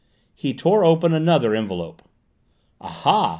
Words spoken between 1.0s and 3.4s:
another envelope. "Ah ha!